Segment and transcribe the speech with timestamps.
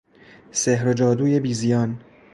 [0.51, 1.99] سحر و جادوی بیزیان